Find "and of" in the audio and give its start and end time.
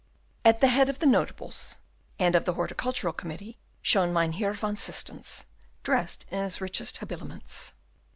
2.17-2.45